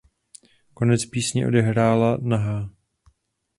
[0.73, 2.69] Konec písně odehrála nahá.